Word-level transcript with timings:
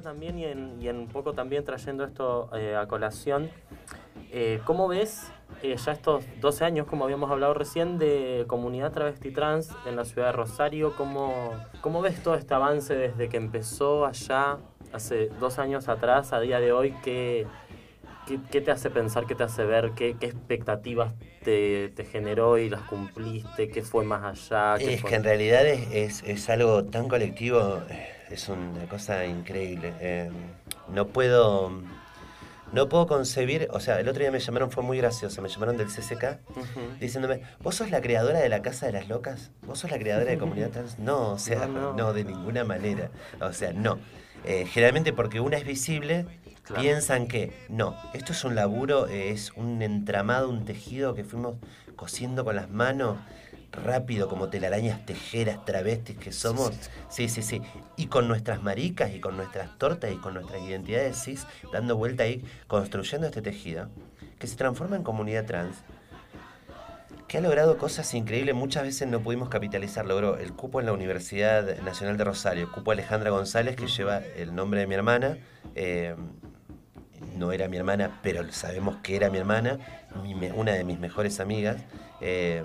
pregunta 0.00 0.10
también, 0.10 0.38
y 0.38 0.44
en, 0.44 0.82
y 0.82 0.88
en 0.88 0.96
un 0.96 1.08
poco 1.08 1.32
también 1.32 1.64
trayendo 1.64 2.04
esto 2.04 2.50
eh, 2.54 2.76
a 2.76 2.86
colación, 2.86 3.50
eh, 4.32 4.60
¿cómo 4.64 4.88
ves 4.88 5.30
eh, 5.62 5.76
ya 5.76 5.92
estos 5.92 6.24
12 6.40 6.64
años, 6.64 6.86
como 6.86 7.04
habíamos 7.04 7.30
hablado 7.30 7.54
recién, 7.54 7.98
de 7.98 8.44
comunidad 8.46 8.92
travesti 8.92 9.30
trans 9.30 9.70
en 9.86 9.96
la 9.96 10.04
ciudad 10.04 10.28
de 10.28 10.32
Rosario? 10.32 10.94
¿Cómo, 10.96 11.52
cómo 11.80 12.00
ves 12.02 12.22
todo 12.22 12.34
este 12.34 12.54
avance 12.54 12.94
desde 12.94 13.28
que 13.28 13.36
empezó 13.36 14.06
allá, 14.06 14.58
hace 14.92 15.28
dos 15.40 15.58
años 15.58 15.88
atrás, 15.88 16.32
a 16.32 16.40
día 16.40 16.60
de 16.60 16.72
hoy? 16.72 16.94
¿Qué, 17.02 17.46
qué, 18.26 18.38
qué 18.50 18.60
te 18.60 18.70
hace 18.70 18.90
pensar, 18.90 19.26
qué 19.26 19.34
te 19.34 19.44
hace 19.44 19.64
ver, 19.64 19.92
qué, 19.96 20.16
qué 20.18 20.26
expectativas 20.26 21.12
te, 21.44 21.88
te, 21.90 22.04
generó 22.04 22.58
y 22.58 22.68
las 22.68 22.82
cumpliste? 22.82 23.68
¿Qué 23.70 23.82
fue 23.82 24.04
más 24.04 24.50
allá? 24.50 24.76
es 24.76 25.00
fue? 25.00 25.10
que 25.10 25.16
en 25.16 25.24
realidad 25.24 25.66
es, 25.66 25.88
es, 25.92 26.22
es, 26.24 26.48
algo 26.50 26.84
tan 26.84 27.08
colectivo, 27.08 27.80
es 28.30 28.48
una 28.48 28.88
cosa 28.88 29.26
increíble. 29.26 29.92
Eh, 30.00 30.30
no 30.92 31.08
puedo 31.08 31.72
no 32.72 32.88
puedo 32.88 33.06
concebir, 33.08 33.68
o 33.72 33.80
sea, 33.80 33.98
el 33.98 34.08
otro 34.08 34.20
día 34.20 34.30
me 34.30 34.38
llamaron, 34.38 34.70
fue 34.70 34.84
muy 34.84 34.98
gracioso, 34.98 35.42
me 35.42 35.48
llamaron 35.48 35.76
del 35.76 35.88
CCK 35.88 36.22
uh 36.54 36.60
-huh. 36.60 36.98
diciéndome, 37.00 37.42
¿vos 37.62 37.74
sos 37.74 37.90
la 37.90 38.00
creadora 38.00 38.38
de 38.38 38.48
la 38.48 38.62
Casa 38.62 38.86
de 38.86 38.92
las 38.92 39.08
Locas? 39.08 39.50
¿Vos 39.66 39.80
sos 39.80 39.90
la 39.90 39.98
creadora 39.98 40.30
de 40.30 40.38
Comunidad 40.38 40.70
Trans? 40.70 40.98
No, 40.98 41.32
o 41.32 41.38
sea, 41.38 41.66
no, 41.66 41.92
no. 41.92 41.92
no 41.94 42.12
de 42.12 42.24
ninguna 42.24 42.62
manera. 42.64 43.10
O 43.40 43.52
sea, 43.52 43.72
no. 43.72 43.98
Eh, 44.44 44.66
generalmente 44.66 45.12
porque 45.12 45.40
una 45.40 45.56
es 45.56 45.64
visible, 45.64 46.26
claro. 46.62 46.82
piensan 46.82 47.26
que 47.26 47.52
no, 47.68 47.96
esto 48.14 48.32
es 48.32 48.44
un 48.44 48.54
laburo, 48.54 49.08
eh, 49.08 49.30
es 49.30 49.52
un 49.56 49.82
entramado, 49.82 50.48
un 50.48 50.64
tejido 50.64 51.14
que 51.14 51.24
fuimos 51.24 51.56
cosiendo 51.96 52.44
con 52.44 52.54
las 52.56 52.70
manos 52.70 53.18
rápido 53.72 54.28
como 54.28 54.48
telarañas 54.48 55.04
tejeras 55.06 55.64
travestis 55.64 56.16
que 56.16 56.32
somos. 56.32 56.72
Sí, 57.08 57.28
sí, 57.28 57.42
sí. 57.42 57.62
Y 57.96 58.06
con 58.06 58.28
nuestras 58.28 58.62
maricas 58.62 59.14
y 59.14 59.20
con 59.20 59.36
nuestras 59.36 59.78
tortas 59.78 60.12
y 60.12 60.16
con 60.16 60.34
nuestras 60.34 60.62
identidades 60.62 61.22
cis, 61.22 61.46
dando 61.72 61.96
vuelta 61.96 62.24
ahí, 62.24 62.44
construyendo 62.66 63.26
este 63.26 63.42
tejido, 63.42 63.88
que 64.38 64.46
se 64.46 64.56
transforma 64.56 64.96
en 64.96 65.02
comunidad 65.02 65.46
trans, 65.46 65.76
que 67.30 67.38
ha 67.38 67.40
logrado 67.40 67.78
cosas 67.78 68.12
increíbles, 68.14 68.56
muchas 68.56 68.82
veces 68.82 69.06
no 69.06 69.20
pudimos 69.20 69.48
capitalizar, 69.48 70.04
logró 70.04 70.36
el 70.38 70.52
cupo 70.52 70.80
en 70.80 70.86
la 70.86 70.92
Universidad 70.92 71.80
Nacional 71.82 72.16
de 72.16 72.24
Rosario, 72.24 72.64
el 72.64 72.70
cupo 72.72 72.90
Alejandra 72.90 73.30
González, 73.30 73.76
que 73.76 73.86
lleva 73.86 74.18
el 74.18 74.52
nombre 74.52 74.80
de 74.80 74.88
mi 74.88 74.96
hermana, 74.96 75.38
eh, 75.76 76.16
no 77.36 77.52
era 77.52 77.68
mi 77.68 77.76
hermana, 77.76 78.18
pero 78.20 78.50
sabemos 78.52 78.96
que 79.04 79.14
era 79.14 79.30
mi 79.30 79.38
hermana, 79.38 79.78
mi, 80.24 80.34
una 80.48 80.72
de 80.72 80.82
mis 80.82 80.98
mejores 80.98 81.38
amigas, 81.38 81.76
eh, 82.20 82.64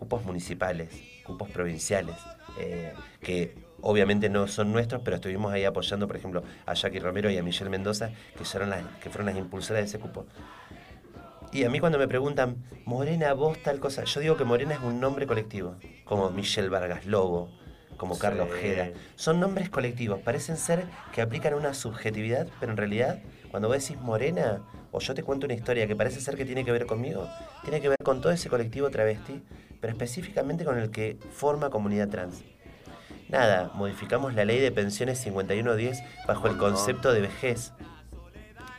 cupos 0.00 0.24
municipales, 0.24 0.88
cupos 1.24 1.50
provinciales, 1.50 2.16
eh, 2.58 2.94
que 3.20 3.54
obviamente 3.82 4.30
no 4.30 4.48
son 4.48 4.72
nuestros, 4.72 5.02
pero 5.02 5.16
estuvimos 5.16 5.52
ahí 5.52 5.64
apoyando, 5.64 6.06
por 6.06 6.16
ejemplo, 6.16 6.42
a 6.64 6.72
Jackie 6.72 6.98
Romero 6.98 7.30
y 7.30 7.36
a 7.36 7.42
Michelle 7.42 7.68
Mendoza, 7.70 8.10
que, 8.36 8.44
fueron 8.44 8.70
las, 8.70 8.82
que 9.02 9.10
fueron 9.10 9.26
las 9.26 9.36
impulsoras 9.36 9.82
de 9.82 9.88
ese 9.88 9.98
cupo. 9.98 10.24
Y 11.52 11.64
a 11.64 11.70
mí 11.70 11.80
cuando 11.80 11.98
me 11.98 12.08
preguntan, 12.08 12.64
Morena, 12.86 13.34
vos 13.34 13.62
tal 13.62 13.78
cosa, 13.78 14.04
yo 14.04 14.20
digo 14.20 14.36
que 14.38 14.44
Morena 14.44 14.74
es 14.74 14.80
un 14.80 15.00
nombre 15.00 15.26
colectivo, 15.26 15.76
como 16.04 16.30
Michelle 16.30 16.70
Vargas 16.70 17.04
Lobo, 17.04 17.50
como 17.98 18.14
sí. 18.14 18.22
Carlos 18.22 18.48
Ojeda. 18.48 18.92
Son 19.16 19.38
nombres 19.38 19.68
colectivos, 19.68 20.20
parecen 20.20 20.56
ser 20.56 20.86
que 21.12 21.20
aplican 21.20 21.52
una 21.52 21.74
subjetividad, 21.74 22.48
pero 22.58 22.72
en 22.72 22.78
realidad, 22.78 23.18
cuando 23.50 23.68
vos 23.68 23.76
decís 23.76 24.00
Morena, 24.00 24.62
o 24.92 25.00
yo 25.00 25.14
te 25.14 25.22
cuento 25.22 25.46
una 25.46 25.54
historia 25.54 25.86
que 25.86 25.96
parece 25.96 26.20
ser 26.20 26.36
que 26.36 26.44
tiene 26.44 26.64
que 26.64 26.72
ver 26.72 26.86
conmigo, 26.86 27.28
tiene 27.62 27.80
que 27.80 27.88
ver 27.88 27.98
con 28.02 28.20
todo 28.20 28.32
ese 28.32 28.48
colectivo 28.48 28.90
travesti, 28.90 29.42
pero 29.80 29.92
específicamente 29.92 30.64
con 30.64 30.78
el 30.78 30.90
que 30.90 31.18
forma 31.32 31.70
comunidad 31.70 32.08
trans. 32.08 32.42
Nada, 33.28 33.70
modificamos 33.74 34.34
la 34.34 34.44
ley 34.44 34.58
de 34.58 34.72
pensiones 34.72 35.20
5110 35.20 36.02
bajo 36.26 36.48
el 36.48 36.56
concepto 36.56 37.12
de 37.12 37.20
vejez. 37.20 37.72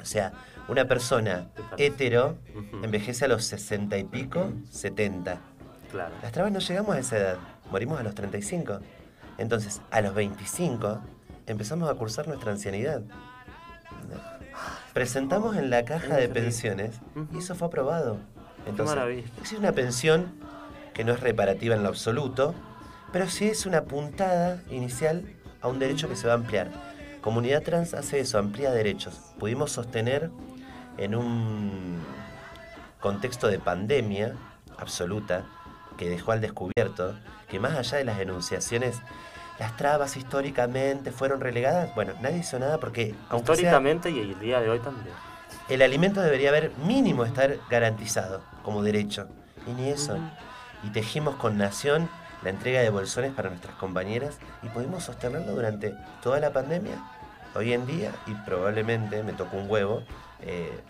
O 0.02 0.06
sea, 0.06 0.34
una 0.68 0.86
persona 0.86 1.50
hetero 1.78 2.38
envejece 2.84 3.26
a 3.26 3.28
los 3.30 3.46
60 3.46 3.98
y 3.98 4.04
pico, 4.04 4.52
70. 4.70 5.40
Claro. 5.92 6.16
Las 6.22 6.32
trabas 6.32 6.52
no 6.52 6.60
llegamos 6.60 6.96
a 6.96 7.00
esa 7.00 7.18
edad, 7.18 7.38
morimos 7.72 8.00
a 8.00 8.04
los 8.04 8.14
35. 8.14 8.80
Entonces, 9.38 9.82
a 9.90 10.02
los 10.02 10.14
25 10.14 11.02
empezamos 11.48 11.90
a 11.90 11.96
cursar 11.96 12.28
nuestra 12.28 12.52
ancianidad. 12.52 13.02
Presentamos 14.94 15.56
en 15.56 15.70
la 15.70 15.86
caja 15.86 16.18
de 16.18 16.28
pensiones 16.28 17.00
y 17.34 17.38
eso 17.38 17.56
fue 17.56 17.68
aprobado. 17.68 18.18
Entonces, 18.66 19.26
es 19.42 19.54
una 19.54 19.72
pensión 19.72 20.34
que 20.94 21.04
no 21.04 21.14
es 21.14 21.20
reparativa 21.20 21.76
en 21.76 21.84
lo 21.84 21.90
absoluto, 21.90 22.54
pero 23.12 23.30
sí 23.30 23.48
es 23.48 23.66
una 23.66 23.84
puntada 23.84 24.62
inicial 24.70 25.24
a 25.62 25.68
un 25.68 25.80
derecho 25.80 26.10
que 26.10 26.16
se 26.16 26.28
va 26.28 26.34
a 26.34 26.36
ampliar. 26.36 26.70
Comunidad 27.22 27.64
Trans 27.64 27.94
hace 27.94 28.20
eso, 28.20 28.38
amplía 28.38 28.72
derechos. 28.72 29.20
Pudimos 29.40 29.72
sostener 29.72 30.30
en 30.98 31.16
un 31.16 32.00
contexto 33.00 33.48
de 33.48 33.60
pandemia 33.60 34.36
absoluta 34.78 35.46
que 35.98 36.10
dejó 36.10 36.32
al 36.32 36.42
descubierto 36.42 37.16
que 37.48 37.60
más 37.60 37.78
allá 37.78 37.98
de 37.98 38.06
las 38.06 38.20
enunciaciones, 38.20 39.02
las 39.62 39.78
trabas 39.78 40.18
históricamente 40.18 41.12
fueron 41.12 41.40
relegadas. 41.40 41.94
Bueno, 41.94 42.14
nadie 42.20 42.40
hizo 42.40 42.58
nada 42.58 42.80
porque... 42.80 43.14
Históricamente 43.32 44.12
sea, 44.12 44.18
y 44.18 44.32
el 44.32 44.40
día 44.40 44.60
de 44.60 44.68
hoy 44.68 44.80
también. 44.80 45.14
El 45.70 45.84
alimento 45.84 46.20
debería 46.20 46.50
haber 46.50 46.72
mínimo 46.84 47.26
estar 47.26 47.56
garantizado 47.70 48.42
como 48.64 48.82
derecho. 48.82 49.28
Y 49.68 49.74
ni 49.74 49.90
eso. 49.90 50.16
Uh 50.16 50.18
-huh. 50.18 50.88
Y 50.88 50.90
tejimos 50.90 51.36
con 51.36 51.60
Nación 51.60 52.10
la 52.42 52.50
entrega 52.50 52.82
de 52.82 52.90
bolsones 52.90 53.34
para 53.34 53.50
nuestras 53.50 53.76
compañeras 53.76 54.40
y 54.64 54.68
pudimos 54.70 55.04
sostenerlo 55.04 55.52
durante 55.54 55.94
toda 56.24 56.40
la 56.40 56.52
pandemia. 56.52 56.96
Hoy 57.54 57.74
en 57.74 57.86
día, 57.86 58.14
y 58.26 58.34
probablemente 58.34 59.22
me 59.22 59.34
tocó 59.34 59.58
un 59.58 59.70
huevo, 59.70 60.02
eh, 60.42 60.82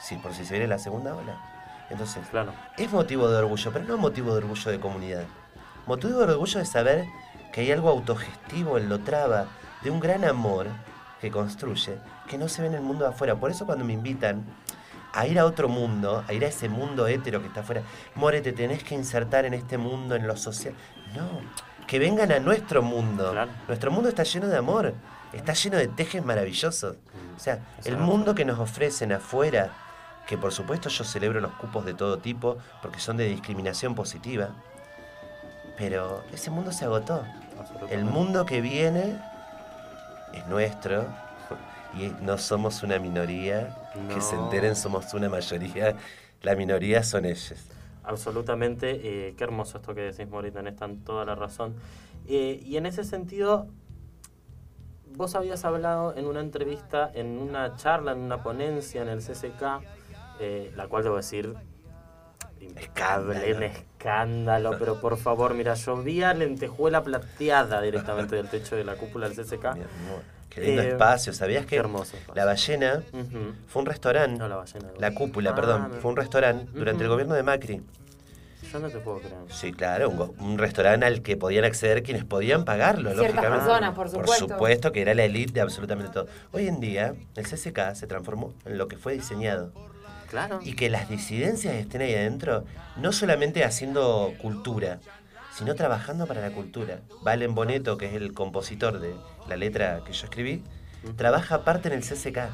si 0.00 0.16
por 0.16 0.32
si 0.32 0.46
se 0.46 0.54
viene 0.54 0.66
la 0.66 0.78
segunda 0.78 1.14
ola. 1.14 1.36
Entonces, 1.90 2.26
claro. 2.30 2.54
es 2.78 2.90
motivo 2.90 3.28
de 3.28 3.36
orgullo, 3.36 3.70
pero 3.70 3.84
no 3.84 3.98
motivo 3.98 4.32
de 4.32 4.38
orgullo 4.38 4.70
de 4.70 4.80
comunidad. 4.80 5.24
Motivo 5.86 6.20
de 6.20 6.32
orgullo 6.32 6.58
de 6.58 6.64
saber 6.64 7.04
que 7.54 7.60
hay 7.60 7.70
algo 7.70 7.88
autogestivo 7.88 8.78
en 8.78 8.88
lo 8.88 8.98
traba, 8.98 9.46
de 9.84 9.90
un 9.90 10.00
gran 10.00 10.24
amor 10.24 10.66
que 11.20 11.30
construye, 11.30 11.98
que 12.28 12.36
no 12.36 12.48
se 12.48 12.62
ve 12.62 12.66
en 12.66 12.74
el 12.74 12.80
mundo 12.80 13.04
de 13.04 13.10
afuera. 13.10 13.36
Por 13.36 13.52
eso 13.52 13.64
cuando 13.64 13.84
me 13.84 13.92
invitan 13.92 14.44
a 15.12 15.28
ir 15.28 15.38
a 15.38 15.46
otro 15.46 15.68
mundo, 15.68 16.24
a 16.26 16.32
ir 16.32 16.44
a 16.44 16.48
ese 16.48 16.68
mundo 16.68 17.06
hétero 17.06 17.40
que 17.40 17.46
está 17.46 17.60
afuera, 17.60 17.82
More, 18.16 18.40
te 18.40 18.52
tenés 18.52 18.82
que 18.82 18.96
insertar 18.96 19.44
en 19.44 19.54
este 19.54 19.78
mundo, 19.78 20.16
en 20.16 20.26
lo 20.26 20.36
social. 20.36 20.74
No, 21.14 21.28
que 21.86 22.00
vengan 22.00 22.32
a 22.32 22.40
nuestro 22.40 22.82
mundo. 22.82 23.30
Claro. 23.30 23.52
Nuestro 23.68 23.92
mundo 23.92 24.08
está 24.08 24.24
lleno 24.24 24.48
de 24.48 24.56
amor, 24.56 24.92
está 25.32 25.52
lleno 25.52 25.76
de 25.76 25.86
tejes 25.86 26.24
maravillosos. 26.24 26.96
O 27.36 27.38
sea, 27.38 27.60
el 27.84 27.96
mundo 27.98 28.34
que 28.34 28.44
nos 28.44 28.58
ofrecen 28.58 29.12
afuera, 29.12 29.70
que 30.26 30.36
por 30.36 30.52
supuesto 30.52 30.88
yo 30.88 31.04
celebro 31.04 31.40
los 31.40 31.52
cupos 31.52 31.84
de 31.84 31.94
todo 31.94 32.18
tipo, 32.18 32.58
porque 32.82 32.98
son 32.98 33.16
de 33.16 33.28
discriminación 33.28 33.94
positiva, 33.94 34.56
pero 35.76 36.24
ese 36.32 36.50
mundo 36.50 36.72
se 36.72 36.84
agotó. 36.84 37.24
El 37.90 38.04
mundo 38.04 38.44
que 38.46 38.60
viene 38.60 39.18
es 40.32 40.46
nuestro 40.46 41.06
y 41.98 42.12
no 42.22 42.38
somos 42.38 42.82
una 42.82 42.98
minoría. 42.98 43.76
No. 43.94 44.14
Que 44.14 44.20
se 44.20 44.36
enteren, 44.36 44.74
somos 44.76 45.12
una 45.14 45.28
mayoría. 45.28 45.96
La 46.42 46.54
minoría 46.56 47.02
son 47.02 47.24
ellos. 47.24 47.54
Absolutamente. 48.02 49.00
Eh, 49.02 49.34
qué 49.36 49.44
hermoso 49.44 49.78
esto 49.78 49.94
que 49.94 50.02
decís, 50.02 50.28
Morita, 50.28 50.60
en 50.60 50.66
esta 50.66 50.88
toda 51.04 51.24
la 51.24 51.34
razón. 51.34 51.74
Eh, 52.26 52.60
y 52.64 52.76
en 52.76 52.86
ese 52.86 53.04
sentido, 53.04 53.68
vos 55.14 55.34
habías 55.34 55.64
hablado 55.64 56.14
en 56.16 56.26
una 56.26 56.40
entrevista, 56.40 57.10
en 57.14 57.38
una 57.38 57.76
charla, 57.76 58.12
en 58.12 58.18
una 58.18 58.42
ponencia 58.42 59.02
en 59.02 59.08
el 59.08 59.20
CCK, 59.20 59.82
eh, 60.40 60.72
la 60.76 60.88
cual 60.88 61.04
debo 61.04 61.16
decir 61.16 61.54
impecable, 62.60 63.84
escándalo, 64.04 64.76
pero 64.78 65.00
por 65.00 65.16
favor, 65.16 65.54
mira, 65.54 65.74
llovía 65.74 66.34
lentejuela 66.34 67.02
plateada 67.02 67.80
directamente 67.80 68.36
del 68.36 68.48
techo 68.48 68.76
de 68.76 68.84
la 68.84 68.96
cúpula 68.96 69.28
del 69.28 69.36
CCK. 69.36 69.76
Qué 70.50 70.60
lindo 70.60 70.82
eh, 70.82 70.88
espacio, 70.90 71.32
¿sabías 71.32 71.64
que 71.66 71.76
hermoso 71.76 72.16
espacio. 72.16 72.34
La 72.34 72.44
Ballena 72.44 73.02
uh 73.12 73.16
-huh. 73.16 73.54
fue 73.66 73.82
un 73.82 73.86
restaurante? 73.86 74.38
No, 74.38 74.46
la 74.46 74.56
Ballena. 74.56 74.88
La 74.98 75.14
cúpula, 75.14 75.50
ah, 75.50 75.54
perdón, 75.54 75.90
me... 75.90 75.96
fue 75.96 76.10
un 76.10 76.16
restaurante 76.16 76.64
uh 76.64 76.74
-huh. 76.74 76.78
durante 76.78 77.02
el 77.02 77.08
gobierno 77.08 77.34
de 77.34 77.42
Macri. 77.42 77.82
Yo 78.72 78.78
no 78.78 78.88
te 78.88 78.98
puedo 78.98 79.18
creer. 79.20 79.36
Sí, 79.48 79.72
claro, 79.72 80.10
un, 80.10 80.34
un 80.38 80.58
restaurante 80.58 81.06
al 81.06 81.22
que 81.22 81.36
podían 81.36 81.64
acceder 81.64 82.02
quienes 82.02 82.24
podían 82.24 82.64
pagarlo, 82.64 83.10
Ciertas 83.10 83.34
lógicamente. 83.34 83.64
personas, 83.66 83.94
por 83.94 84.08
supuesto. 84.10 84.46
Por 84.46 84.54
supuesto 84.56 84.92
que 84.92 85.02
era 85.02 85.14
la 85.14 85.24
elite 85.24 85.52
de 85.54 85.60
absolutamente 85.62 86.12
todo. 86.12 86.26
Hoy 86.52 86.68
en 86.68 86.78
día, 86.80 87.14
el 87.36 87.44
CCK 87.44 87.94
se 87.94 88.06
transformó 88.06 88.52
en 88.64 88.78
lo 88.78 88.86
que 88.86 88.96
fue 88.96 89.14
diseñado. 89.14 89.72
Claro. 90.34 90.58
Y 90.64 90.72
que 90.74 90.90
las 90.90 91.08
disidencias 91.08 91.76
estén 91.76 92.02
ahí 92.02 92.12
adentro, 92.12 92.64
no 92.96 93.12
solamente 93.12 93.62
haciendo 93.62 94.34
cultura, 94.42 94.98
sino 95.56 95.76
trabajando 95.76 96.26
para 96.26 96.40
la 96.40 96.50
cultura. 96.50 96.98
Valen 97.22 97.54
Boneto, 97.54 97.96
que 97.96 98.06
es 98.06 98.14
el 98.14 98.32
compositor 98.32 98.98
de 98.98 99.14
la 99.48 99.56
letra 99.56 100.00
que 100.04 100.12
yo 100.12 100.24
escribí, 100.24 100.64
trabaja 101.14 101.54
aparte 101.54 101.86
en 101.86 101.94
el 101.94 102.02
CCK. 102.02 102.50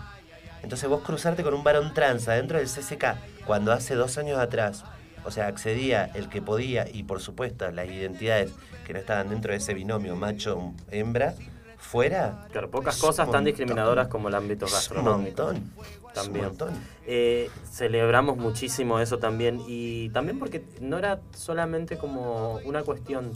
Entonces 0.62 0.91
vos 0.91 1.00
cruzarte 1.00 1.43
con 1.43 1.55
un 1.55 1.65
varón 1.65 1.94
trans 1.94 2.29
adentro 2.29 2.59
del 2.59 2.69
CCK, 2.69 3.17
cuando 3.47 3.73
hace 3.73 3.94
dos 3.94 4.19
años 4.19 4.38
atrás, 4.38 4.85
o 5.25 5.31
sea, 5.31 5.47
accedía 5.47 6.05
el 6.12 6.29
que 6.29 6.43
podía, 6.43 6.87
y 6.87 7.05
por 7.05 7.23
supuesto 7.23 7.71
las 7.71 7.87
identidades 7.87 8.53
que 8.87 8.93
no 8.93 8.99
estaban 8.99 9.31
dentro 9.31 9.53
de 9.53 9.56
ese 9.56 9.73
binomio 9.73 10.17
macho-hembra, 10.17 11.33
fuera. 11.81 12.47
Claro, 12.53 12.71
pocas 12.71 12.99
cosas 12.99 13.31
tan 13.31 13.44
discriminadoras 13.44 14.09
como 14.09 14.29
el 14.29 14.35
ámbito 14.35 14.67
gastronómico. 14.67 15.47
Un 15.47 15.55
montón. 15.55 15.73
También. 16.15 16.44
Un 16.44 16.50
montón. 16.50 16.71
Eh, 17.06 17.50
celebramos 17.71 18.37
muchísimo 18.37 19.00
eso 19.00 19.19
también. 19.19 19.61
Y 19.67 20.11
también 20.11 20.38
porque 20.38 20.65
no 20.81 20.99
era 20.99 21.21
solamente 21.35 21.99
como 21.99 22.56
una 22.65 22.82
cuestión 22.82 23.32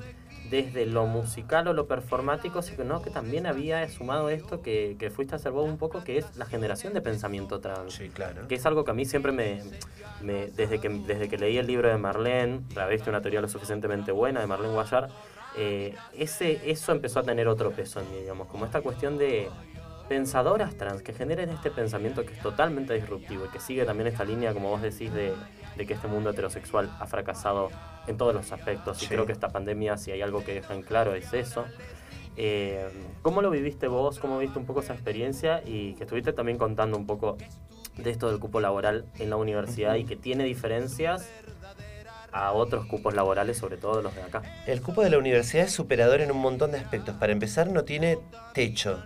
desde 0.50 0.86
lo 0.86 1.06
musical 1.06 1.66
o 1.68 1.72
lo 1.72 1.86
performático, 1.86 2.62
sino 2.62 3.02
que 3.02 3.10
también 3.10 3.46
había 3.46 3.88
sumado 3.88 4.28
esto 4.28 4.60
que, 4.60 4.96
que 4.98 5.10
fuiste 5.10 5.34
a 5.34 5.36
hacer 5.36 5.52
vos 5.52 5.68
un 5.68 5.78
poco, 5.78 6.04
que 6.04 6.18
es 6.18 6.36
la 6.36 6.44
generación 6.44 6.92
de 6.92 7.00
pensamiento 7.00 7.60
trans. 7.60 7.94
Sí, 7.94 8.10
claro. 8.10 8.46
Que 8.46 8.56
es 8.56 8.66
algo 8.66 8.84
que 8.84 8.90
a 8.90 8.94
mí 8.94 9.04
siempre 9.04 9.32
me, 9.32 9.62
me 10.20 10.48
desde, 10.48 10.78
que, 10.80 10.88
desde 10.88 11.28
que 11.28 11.38
leí 11.38 11.56
el 11.56 11.66
libro 11.66 11.88
de 11.88 11.96
Marlene, 11.96 12.60
travesti, 12.72 13.08
una 13.08 13.22
teoría 13.22 13.40
lo 13.40 13.48
suficientemente 13.48 14.12
buena 14.12 14.40
de 14.40 14.46
Marlene 14.46 14.74
Guayar, 14.74 15.08
eh, 15.56 15.94
ese, 16.16 16.60
eso 16.70 16.92
empezó 16.92 17.20
a 17.20 17.22
tener 17.22 17.48
otro 17.48 17.70
peso 17.70 18.00
en 18.00 18.10
mí, 18.10 18.18
digamos, 18.20 18.48
como 18.48 18.64
esta 18.64 18.80
cuestión 18.80 19.18
de 19.18 19.48
pensadoras 20.08 20.74
trans 20.76 21.02
que 21.02 21.12
generen 21.12 21.48
este 21.50 21.70
pensamiento 21.70 22.24
que 22.26 22.34
es 22.34 22.40
totalmente 22.40 22.92
disruptivo 22.94 23.46
y 23.46 23.48
que 23.48 23.60
sigue 23.60 23.84
también 23.84 24.08
esta 24.08 24.24
línea, 24.24 24.52
como 24.52 24.68
vos 24.68 24.82
decís, 24.82 25.12
de, 25.12 25.32
de 25.76 25.86
que 25.86 25.94
este 25.94 26.08
mundo 26.08 26.30
heterosexual 26.30 26.90
ha 27.00 27.06
fracasado 27.06 27.70
en 28.06 28.16
todos 28.16 28.34
los 28.34 28.52
aspectos. 28.52 29.02
Y 29.02 29.06
creo 29.06 29.26
que 29.26 29.32
esta 29.32 29.48
pandemia, 29.48 29.96
si 29.96 30.10
hay 30.10 30.22
algo 30.22 30.44
que 30.44 30.54
deja 30.54 30.74
en 30.74 30.82
claro, 30.82 31.14
es 31.14 31.32
eso. 31.32 31.64
Eh, 32.36 32.88
¿Cómo 33.22 33.42
lo 33.42 33.50
viviste 33.50 33.88
vos? 33.88 34.18
¿Cómo 34.18 34.38
viste 34.38 34.58
un 34.58 34.66
poco 34.66 34.80
esa 34.80 34.92
experiencia? 34.92 35.62
Y 35.64 35.94
que 35.94 36.04
estuviste 36.04 36.32
también 36.32 36.58
contando 36.58 36.96
un 36.96 37.06
poco 37.06 37.36
de 37.96 38.10
esto 38.10 38.28
del 38.28 38.40
cupo 38.40 38.60
laboral 38.60 39.06
en 39.18 39.30
la 39.30 39.36
universidad 39.36 39.94
y 39.94 40.04
que 40.04 40.16
tiene 40.16 40.44
diferencias 40.44 41.30
a 42.34 42.52
otros 42.52 42.84
cupos 42.86 43.14
laborales, 43.14 43.56
sobre 43.56 43.76
todo 43.76 44.02
los 44.02 44.14
de 44.14 44.22
acá. 44.22 44.42
El 44.66 44.82
cupo 44.82 45.02
de 45.02 45.10
la 45.10 45.18
universidad 45.18 45.66
es 45.66 45.72
superador 45.72 46.20
en 46.20 46.32
un 46.32 46.38
montón 46.38 46.72
de 46.72 46.78
aspectos. 46.78 47.14
Para 47.16 47.32
empezar, 47.32 47.68
no 47.68 47.84
tiene 47.84 48.18
techo. 48.52 49.02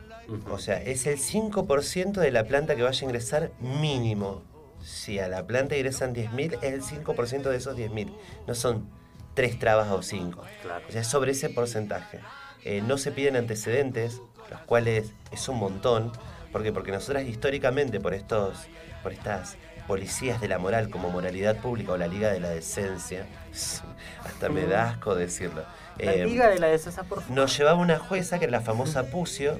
O 0.50 0.58
sea, 0.58 0.82
es 0.82 1.06
el 1.06 1.18
5% 1.18 2.12
de 2.12 2.30
la 2.30 2.44
planta 2.44 2.74
que 2.74 2.82
vaya 2.82 3.00
a 3.00 3.04
ingresar 3.04 3.52
mínimo. 3.60 4.42
Si 4.82 5.18
a 5.18 5.28
la 5.28 5.46
planta 5.46 5.76
ingresan 5.76 6.14
10.000, 6.14 6.58
es 6.62 6.72
el 6.72 7.04
5% 7.04 7.42
de 7.42 7.56
esos 7.56 7.76
10.000. 7.76 8.10
No 8.46 8.54
son 8.54 8.88
tres 9.34 9.58
trabas 9.58 9.90
o 9.90 10.02
cinco. 10.02 10.44
Claro. 10.62 10.84
O 10.88 10.92
sea, 10.92 11.02
es 11.02 11.06
sobre 11.06 11.32
ese 11.32 11.50
porcentaje. 11.50 12.20
Eh, 12.64 12.80
no 12.80 12.96
se 12.96 13.12
piden 13.12 13.36
antecedentes, 13.36 14.22
los 14.50 14.60
cuales 14.62 15.12
es 15.30 15.48
un 15.48 15.58
montón. 15.58 16.12
¿Por 16.50 16.62
qué? 16.62 16.72
Porque 16.72 16.92
nosotras 16.92 17.24
históricamente, 17.24 18.00
por, 18.00 18.14
estos, 18.14 18.68
por 19.02 19.12
estas 19.12 19.56
policías 19.88 20.40
de 20.40 20.48
la 20.48 20.58
moral 20.58 20.90
como 20.90 21.10
moralidad 21.10 21.56
pública 21.56 21.92
o 21.92 21.96
la 21.96 22.06
Liga 22.06 22.30
de 22.30 22.38
la 22.38 22.50
Decencia, 22.50 23.26
hasta 24.24 24.48
me 24.50 24.66
da 24.66 24.90
asco 24.90 25.16
decirlo. 25.16 25.64
La 25.98 26.12
eh, 26.12 26.26
liga 26.26 26.48
de 26.48 26.60
la 26.60 26.68
de 26.68 26.78
César, 26.78 27.06
por 27.06 27.22
favor. 27.22 27.36
nos 27.36 27.56
llevaba 27.56 27.80
una 27.80 27.98
jueza 27.98 28.38
que 28.38 28.44
era 28.44 28.52
la 28.52 28.60
famosa 28.60 29.04
Pucio, 29.10 29.58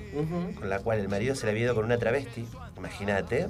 con 0.57 0.69
la 0.69 0.79
cual 0.79 1.01
el 1.01 1.09
marido 1.09 1.35
se 1.35 1.47
la 1.47 1.51
había 1.51 1.65
ido 1.65 1.75
con 1.75 1.85
una 1.85 1.99
travesti, 1.99 2.47
imagínate. 2.77 3.49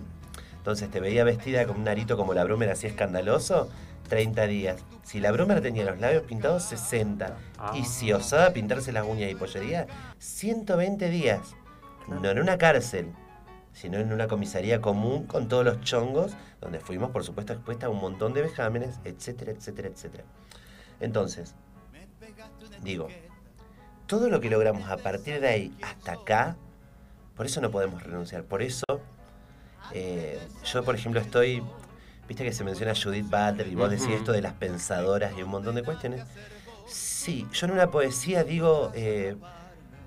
Entonces 0.57 0.91
te 0.91 1.01
veía 1.01 1.25
vestida 1.25 1.67
con 1.67 1.81
un 1.81 1.89
arito 1.89 2.17
como 2.17 2.33
la 2.33 2.45
Brumer 2.45 2.71
así 2.71 2.87
escandaloso, 2.87 3.69
30 4.09 4.47
días. 4.47 4.77
Si 5.03 5.21
la 5.21 5.33
Brumer 5.33 5.61
tenía 5.61 5.85
los 5.85 5.99
labios 5.99 6.23
pintados, 6.23 6.63
60. 6.65 7.37
Ah. 7.59 7.73
Y 7.75 7.85
si 7.85 8.13
osaba 8.13 8.51
pintarse 8.51 8.93
las 8.93 9.05
uñas 9.05 9.31
y 9.31 9.35
pollería, 9.35 9.87
120 10.19 11.11
días. 11.11 11.41
No 12.09 12.31
en 12.31 12.39
una 12.39 12.57
cárcel, 12.57 13.13
sino 13.73 13.99
en 13.99 14.13
una 14.13 14.29
comisaría 14.29 14.81
común 14.81 15.27
con 15.27 15.49
todos 15.49 15.65
los 15.65 15.81
chongos, 15.81 16.33
donde 16.61 16.81
fuimos, 16.81 17.11
por 17.11 17.25
supuesto, 17.25 17.53
expuestas 17.53 17.87
a 17.87 17.91
un 17.91 18.01
montón 18.01 18.35
de 18.35 18.43
vejámenes, 18.43 18.99
etcétera, 19.05 19.53
etcétera, 19.53 19.89
etcétera. 19.89 20.25
Entonces, 21.01 21.55
digo, 22.83 23.09
todo 24.07 24.29
lo 24.31 24.41
que 24.41 24.51
logramos 24.51 24.89
a 24.89 24.97
partir 24.97 25.41
de 25.41 25.49
ahí 25.49 25.77
hasta 25.83 26.13
acá, 26.13 26.57
por 27.37 27.47
eso 27.47 27.61
no 27.61 27.71
podemos 27.71 28.03
renunciar. 28.03 28.43
Por 28.43 28.63
eso, 28.63 28.85
eh, 29.93 30.41
yo, 30.65 30.85
por 30.85 30.97
ejemplo, 30.97 31.21
estoy. 31.21 31.63
Viste 32.27 32.45
que 32.45 32.53
se 32.53 32.65
menciona 32.65 32.95
Judith 32.95 33.25
Butler 33.25 33.69
y 33.69 33.75
vos 33.75 33.91
decís 33.91 34.09
esto 34.09 34.33
de 34.33 34.43
las 34.43 34.53
pensadoras 34.53 35.33
y 35.39 35.43
un 35.43 35.49
montón 35.49 35.77
de 35.77 35.83
cuestiones. 35.83 36.25
Sí, 36.87 37.47
yo 37.53 37.67
en 37.67 37.73
una 37.73 37.91
poesía 37.91 38.45
digo, 38.45 38.91
eh, 38.95 39.37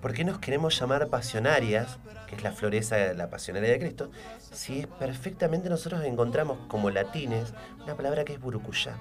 ¿por 0.01 0.13
qué 0.13 0.24
nos 0.24 0.39
queremos 0.39 0.77
llamar 0.80 1.07
pasionarias? 1.07 1.98
Que 2.27 2.36
es 2.36 2.44
la 2.44 2.51
floreza, 2.51 2.98
la 3.13 3.30
pasionaria 3.30 3.69
de 3.71 3.80
Cristo. 3.80 4.09
Si 4.51 4.80
es 4.80 4.88
perfectamente 4.88 5.69
nosotros 5.69 6.03
encontramos 6.03 6.57
como 6.68 6.89
latines 6.89 7.53
una 7.83 7.95
palabra 7.95 8.24
que 8.24 8.33
es 8.33 8.39
burucuyá. 8.39 8.95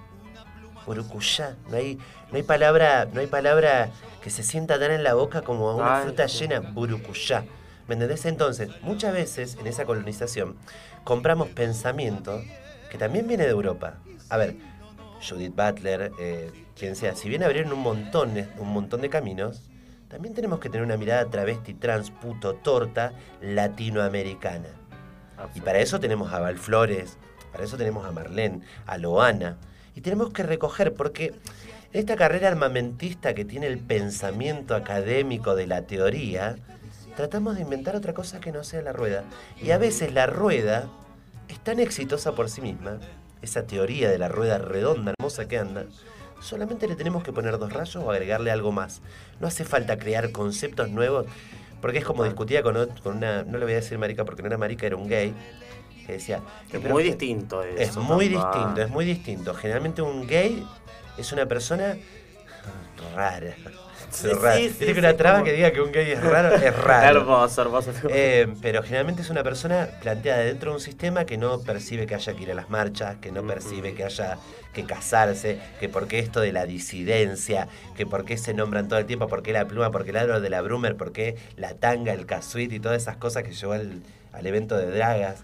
Burucuyá. 0.87 1.56
No 1.70 1.76
hay, 1.76 1.97
no 2.31 2.37
hay 2.37 2.43
palabra, 2.43 3.06
no 3.12 3.20
hay 3.20 3.26
palabra 3.26 3.91
que 4.23 4.31
se 4.31 4.43
sienta 4.43 4.79
tan 4.79 4.91
en 4.91 5.05
la 5.05 5.14
boca 5.14 5.43
como 5.43 5.76
una 5.76 5.99
Ay, 5.99 6.05
fruta 6.05 6.26
sí. 6.29 6.38
llena, 6.41 6.61
burucuyá. 6.61 7.44
¿Me 7.87 7.94
entendés? 7.94 8.25
Entonces, 8.26 8.70
muchas 8.82 9.12
veces 9.12 9.56
en 9.61 9.67
esa 9.67 9.85
colonización 9.85 10.56
compramos 11.05 11.49
pensamiento 11.49 12.43
que 12.91 12.99
también 12.99 13.26
viene 13.26 13.44
de 13.44 13.50
Europa. 13.50 13.94
A 14.29 14.37
ver, 14.37 14.56
Judith 15.29 15.55
Butler, 15.55 16.12
eh, 16.19 16.50
quien 16.76 16.97
sea, 16.97 17.14
si 17.14 17.29
bien 17.29 17.43
abrieron 17.43 17.73
un 17.73 17.81
montón, 17.81 18.35
de- 18.35 18.49
un 18.58 18.73
montón 18.73 19.00
de 19.00 19.11
caminos, 19.11 19.62
también 20.11 20.35
tenemos 20.35 20.59
que 20.59 20.69
tener 20.69 20.85
una 20.85 20.97
mirada 20.97 21.25
travesti, 21.31 21.73
trans, 21.73 22.11
puto, 22.11 22.55
torta, 22.55 23.12
latinoamericana. 23.41 24.69
Y 25.55 25.61
para 25.61 25.79
eso 25.79 26.01
tenemos 26.01 26.33
a 26.33 26.41
Val 26.41 26.59
Flores, 26.59 27.17
para 27.53 27.62
eso 27.62 27.77
tenemos 27.77 28.05
a 28.05 28.11
Marlene, 28.11 28.61
a 28.87 28.99
Loana. 28.99 29.57
Y 29.95 30.01
tenemos 30.01 30.33
que 30.33 30.43
recoger, 30.43 30.95
porque 30.95 31.33
esta 31.93 32.17
carrera 32.17 32.49
armamentista 32.49 33.35
que 33.35 33.45
tiene 33.45 33.69
el 33.69 33.79
pensamiento 33.79 34.75
académico 34.75 35.55
de 35.55 35.69
la 35.69 35.83
teoría, 35.83 36.57
tratamos 37.17 37.55
de 37.55 37.62
inventar 37.62 37.95
otra 37.95 38.12
cosa 38.12 38.41
que 38.41 38.51
no 38.51 38.65
sea 38.65 38.83
la 38.83 38.93
rueda. 38.93 39.23
Y 39.62 39.71
a 39.71 39.79
veces 39.79 40.12
la 40.12 40.27
rueda 40.27 40.89
es 41.49 41.61
tan 41.61 41.79
exitosa 41.79 42.33
por 42.33 42.51
sí 42.51 42.61
misma, 42.61 42.99
esa 43.43 43.65
teoría 43.65 44.11
de 44.11 44.19
la 44.19 44.29
rueda 44.29 44.59
redonda, 44.59 45.15
hermosa 45.17 45.47
que 45.47 45.59
anda, 45.59 45.87
solamente 46.40 46.88
le 46.88 46.96
tenemos 46.96 47.22
que 47.22 47.32
poner 47.32 47.58
dos 47.58 47.72
rayos 47.72 47.96
o 47.96 48.10
agregarle 48.10 48.50
algo 48.50 48.72
más. 48.72 49.00
No 49.40 49.46
hace 49.46 49.64
falta 49.64 49.98
crear 49.98 50.31
conceptos 50.32 50.88
nuevos, 50.90 51.26
porque 51.81 51.98
es 51.98 52.04
como 52.04 52.25
discutía 52.25 52.62
con, 52.62 52.75
con 53.02 53.16
una, 53.19 53.42
no 53.44 53.58
le 53.58 53.64
voy 53.64 53.72
a 53.72 53.76
decir 53.76 53.98
marica 53.98 54.25
porque 54.25 54.42
no 54.42 54.48
era 54.48 54.58
marica, 54.58 54.87
era 54.87 54.96
un 54.96 55.08
gay, 55.08 55.34
que 56.06 56.12
decía... 56.14 56.40
Es 56.72 56.81
"Pero 56.81 56.94
muy 56.94 57.02
que- 57.04 57.08
distinto 57.10 57.62
eso. 57.62 57.81
es 57.81 57.96
muy 57.96 58.28
distinto, 58.28 58.80
es 58.80 58.88
muy 58.90 59.04
distinto. 59.04 59.54
Generalmente 59.54 60.02
un 60.02 60.26
gay 60.26 60.66
es 61.18 61.32
una 61.32 61.47
persona 61.47 61.97
rara. 63.14 63.54
Sí, 64.11 64.29
que 64.93 64.99
una 64.99 65.17
traba 65.17 65.38
como- 65.38 65.45
que 65.47 65.52
diga 65.52 65.71
que 65.73 65.81
un 65.81 65.93
gay 65.93 66.11
es 66.12 66.23
raro, 66.23 66.55
es 66.55 66.76
raro. 66.85 67.21
Hermoso, 67.21 67.62
hermoso. 67.62 67.90
Eh, 68.11 68.49
pero 68.61 68.83
generalmente 68.83 69.23
es 69.23 69.31
una 69.31 69.43
persona 69.43 69.88
planteada 70.02 70.40
dentro 70.40 70.71
de 70.71 70.76
un 70.76 70.81
sistema 70.83 71.25
que 71.25 71.37
no 71.38 71.61
percibe 71.61 72.07
que 72.07 72.14
haya 72.14 72.35
que 72.35 72.43
ir 72.43 72.50
a 72.50 72.55
las 72.55 72.71
marchas, 72.71 73.17
que 73.21 73.31
no 73.33 73.43
percibe 73.47 73.95
que 73.95 74.05
haya 74.05 74.38
que 74.73 74.85
casarse, 74.85 75.59
que 75.81 75.88
por 75.88 76.07
qué 76.07 76.19
esto 76.21 76.40
de 76.40 76.52
la 76.52 76.64
disidencia, 76.67 77.67
que 77.97 78.07
por 78.07 78.25
qué 78.25 78.37
se 78.38 78.55
nombran 78.55 78.88
todo 78.88 78.99
el 78.99 79.07
tiempo, 79.07 79.26
por 79.29 79.43
qué 79.43 79.52
la 79.52 79.67
pluma, 79.67 79.90
por 79.90 80.05
qué 80.05 80.11
el 80.11 80.14
ladro 80.17 80.40
de 80.40 80.50
la 80.50 80.61
Brumer, 80.61 80.97
por 80.97 81.12
qué 81.12 81.37
la 81.57 81.75
tanga, 81.75 82.12
el 82.12 82.26
casuit 82.26 82.73
y 82.73 82.79
todas 82.81 83.02
esas 83.02 83.17
cosas 83.17 83.43
que 83.43 83.52
llevó 83.52 83.73
al, 83.73 84.00
al 84.33 84.47
evento 84.47 84.76
de 84.76 84.87
dragas. 84.90 85.43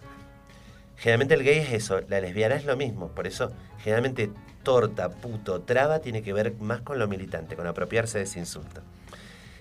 Generalmente 0.96 1.34
el 1.34 1.42
gay 1.44 1.58
es 1.58 1.72
eso, 1.72 2.00
la 2.08 2.20
lesbiana 2.20 2.54
es 2.54 2.64
lo 2.64 2.76
mismo, 2.76 3.08
por 3.08 3.26
eso 3.26 3.52
generalmente 3.82 4.30
torta, 4.70 5.10
puto, 5.10 5.60
traba 5.62 6.00
tiene 6.00 6.22
que 6.24 6.32
ver 6.32 6.54
más 6.58 6.80
con 6.80 6.98
lo 6.98 7.06
militante, 7.06 7.54
con 7.54 7.68
apropiarse 7.68 8.18
de 8.18 8.24
ese 8.24 8.40
insulto. 8.40 8.80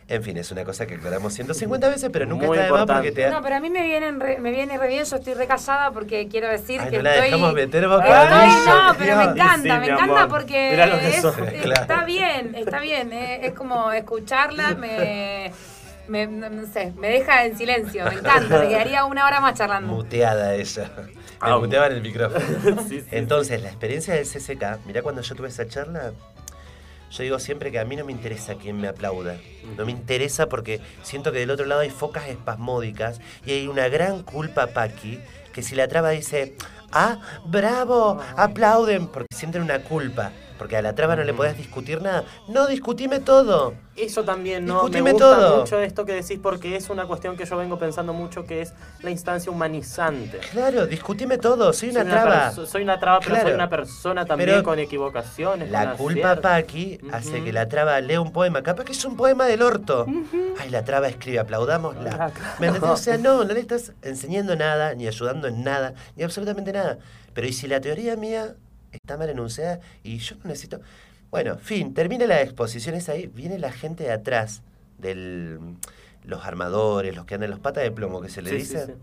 En 0.07 0.23
fin, 0.23 0.35
es 0.37 0.51
una 0.51 0.63
cosa 0.65 0.87
que 0.87 0.95
aclaramos 0.95 1.31
150 1.33 1.89
veces, 1.89 2.09
pero 2.11 2.25
nunca 2.25 2.47
Muy 2.47 2.57
está 2.57 2.65
de 2.65 2.71
más 2.73 2.85
porque 2.87 3.11
te 3.11 3.29
No, 3.29 3.41
pero 3.43 3.55
a 3.55 3.59
mí 3.59 3.69
me 3.69 3.83
viene, 3.83 4.11
re- 4.13 4.39
me 4.39 4.49
viene 4.49 4.79
re 4.79 4.87
bien, 4.87 5.03
yo 5.05 5.15
estoy 5.15 5.35
recasada 5.35 5.91
porque 5.91 6.27
quiero 6.27 6.47
decir 6.47 6.81
Ay, 6.81 6.89
que 6.89 6.97
no 6.97 7.03
la 7.03 7.11
estoy... 7.13 7.25
dejamos 7.31 7.53
meter 7.53 7.87
boca 7.87 8.23
Estoy- 8.23 8.37
adentro, 8.39 8.73
no, 8.83 8.95
pero 8.97 9.15
me 9.17 9.23
encanta, 9.25 9.55
Sí, 9.75 9.79
me 9.79 9.85
encanta 9.93 10.21
amor. 10.23 10.27
porque 10.29 10.69
Mirá 10.71 10.85
lo 10.87 10.99
que 10.99 11.09
es- 11.09 11.21
sos. 11.21 11.37
está 11.37 11.85
Claro. 11.85 12.05
bien, 12.07 12.55
está 12.55 12.79
bien, 12.79 13.13
eh, 13.13 13.45
es 13.47 13.53
como 13.53 13.91
escucharla, 13.91 14.73
me, 14.73 15.51
me, 16.07 16.25
no 16.27 16.49
no 16.49 16.65
sé, 16.67 16.93
me 16.97 17.09
deja 17.09 17.45
en 17.45 17.55
silencio, 17.57 18.05
me 18.05 18.15
encanta, 18.15 18.59
me 18.59 18.67
quedaría 18.69 19.05
una 19.05 19.25
hora 19.25 19.39
más 19.39 19.53
charlando. 19.55 19.91
Muteada 19.93 20.53
ella. 20.55 20.89
Ah, 21.45 21.57
muteaban 21.57 21.91
el 21.91 22.01
micrófono. 22.01 22.43
Sí, 22.89 23.01
sí. 23.01 23.07
Entonces, 23.11 23.61
la 23.61 23.69
experiencia 23.69 24.13
del 24.13 24.25
CCK, 24.25 24.85
mirá 24.85 25.01
cuando 25.01 25.21
yo 25.21 25.35
tuve 25.35 25.47
esa 25.47 25.67
charla, 25.67 26.13
yo 27.11 27.23
digo 27.23 27.39
siempre 27.39 27.71
que 27.71 27.79
a 27.79 27.85
mí 27.85 27.95
no 27.95 28.03
me 28.03 28.11
interesa 28.11 28.55
quién 28.55 28.79
me 28.79 28.87
aplauda. 28.87 29.37
No 29.77 29.85
me 29.85 29.91
interesa 29.91 30.49
porque 30.49 30.81
siento 31.03 31.31
que 31.31 31.39
del 31.39 31.51
otro 31.51 31.65
lado 31.65 31.81
hay 31.81 31.89
focas 31.89 32.27
espasmódicas 32.27 33.21
y 33.45 33.51
hay 33.51 33.67
una 33.67 33.87
gran 33.87 34.23
culpa, 34.23 34.67
Paqui, 34.67 35.19
que 35.53 35.61
si 35.61 35.75
la 35.75 35.87
traba 35.87 36.09
dice, 36.09 36.55
ah, 36.91 37.19
bravo, 37.45 38.19
aplauden, 38.35 39.07
porque 39.07 39.33
sienten 39.35 39.61
una 39.61 39.79
culpa. 39.79 40.31
Porque 40.57 40.77
a 40.77 40.81
la 40.81 40.93
traba 40.95 41.15
no 41.15 41.23
le 41.23 41.33
podés 41.33 41.57
discutir 41.57 42.01
nada. 42.01 42.23
No, 42.47 42.67
discutime 42.67 43.19
todo. 43.19 43.73
Eso 43.95 44.23
también, 44.23 44.65
¿no? 44.65 44.73
Discutime 44.75 45.03
Me 45.03 45.11
gusta 45.13 45.35
todo. 45.35 45.57
mucho 45.59 45.79
esto 45.79 46.05
que 46.05 46.13
decís 46.13 46.37
porque 46.41 46.75
es 46.75 46.89
una 46.89 47.05
cuestión 47.05 47.37
que 47.37 47.45
yo 47.45 47.55
vengo 47.57 47.77
pensando 47.79 48.11
mucho 48.13 48.45
que 48.45 48.61
es 48.61 48.73
la 49.01 49.09
instancia 49.09 49.51
humanizante. 49.51 50.39
Claro, 50.51 50.85
discutime 50.85 51.37
todo. 51.37 51.71
Soy 51.73 51.89
una 51.89 52.01
Soy 52.01 52.09
traba. 52.11 52.51
soy 52.51 52.83
una 52.83 52.99
traba, 52.99 53.19
pero 53.21 53.41
soy 53.41 53.51
una 53.53 53.69
persona 53.69 54.25
también 54.25 54.49
Pero 54.49 54.63
con 54.63 54.79
equivocaciones. 54.79 55.69
La 55.71 55.89
con 55.89 55.97
culpa 55.97 56.31
aciertos. 56.31 56.41
Paqui 56.51 56.99
hace 57.11 57.43
que 57.43 57.53
la 57.53 57.67
traba 57.69 57.99
lea 58.01 58.19
un 58.19 58.31
poema. 58.33 58.61
Capaz 58.63 58.83
que 58.83 58.91
es 58.91 59.05
un 59.05 59.15
poema 59.15 59.45
del 59.45 59.61
orto. 59.61 60.05
Ay, 60.59 60.69
la 60.69 60.83
traba 60.83 61.07
escribe, 61.07 61.39
aplaudámosla. 61.39 62.17
Ah, 62.19 62.31
claro. 62.57 62.91
O 62.93 62.97
sea, 62.97 63.17
no, 63.17 63.43
no 63.45 63.53
le 63.53 63.59
estás 63.59 63.93
enseñando 64.01 64.55
nada, 64.55 64.93
ni 64.95 65.07
ayudando 65.07 65.47
en 65.47 65.63
nada, 65.63 65.93
ni 66.15 66.23
absolutamente 66.23 66.73
nada. 66.73 66.97
Pero 67.33 67.47
¿y 67.47 67.53
si 67.53 67.67
la 67.67 67.79
teoría 67.81 68.15
mía 68.15 68.55
está 68.95 69.17
mal 69.17 69.29
enunciada 69.29 69.79
y 70.03 70.17
yo 70.17 70.35
no 70.37 70.49
necesito... 70.49 70.81
Bueno, 71.31 71.57
fin, 71.57 71.93
termina 71.93 72.25
la 72.27 72.41
exposición 72.41 72.95
esa 72.95 73.13
ahí, 73.13 73.27
viene 73.27 73.59
la 73.59 73.71
gente 73.71 74.05
de 74.05 74.11
atrás, 74.11 74.61
del 74.97 75.59
los 76.25 76.45
armadores, 76.45 77.15
los 77.15 77.25
que 77.25 77.35
andan 77.35 77.51
los 77.51 77.59
patas 77.59 77.83
de 77.83 77.91
plomo, 77.91 78.21
que 78.21 78.29
se 78.29 78.41
le 78.41 78.49
Sí, 78.49 78.61
sí, 78.61 78.61
dice, 78.61 78.85
sí. 78.87 78.93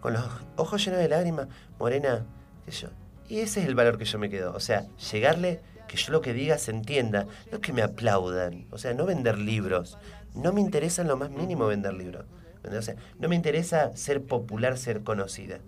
con 0.00 0.12
los 0.14 0.24
ojos 0.56 0.84
llenos 0.84 1.00
de 1.00 1.08
lágrimas, 1.08 1.48
morena, 1.78 2.26
qué 2.64 2.72
sé 2.72 2.82
yo. 2.82 2.88
Y 3.28 3.40
ese 3.40 3.60
es 3.60 3.66
el 3.66 3.74
valor 3.74 3.98
que 3.98 4.04
yo 4.04 4.18
me 4.18 4.28
quedo. 4.28 4.52
O 4.54 4.60
sea, 4.60 4.86
llegarle, 5.10 5.60
que 5.88 5.96
yo 5.96 6.12
lo 6.12 6.20
que 6.20 6.32
diga 6.34 6.58
se 6.58 6.70
entienda, 6.70 7.26
no 7.50 7.60
que 7.60 7.72
me 7.72 7.82
aplaudan. 7.82 8.66
O 8.70 8.78
sea, 8.78 8.94
no 8.94 9.06
vender 9.06 9.38
libros. 9.38 9.96
No 10.34 10.52
me 10.52 10.60
interesa 10.60 11.02
en 11.02 11.08
lo 11.08 11.16
más 11.16 11.30
mínimo 11.30 11.66
vender 11.66 11.94
libros. 11.94 12.26
O 12.64 12.82
sea, 12.82 12.96
no 13.18 13.28
me 13.28 13.36
interesa 13.36 13.96
ser 13.96 14.22
popular, 14.22 14.76
ser 14.76 15.02
conocida. 15.02 15.60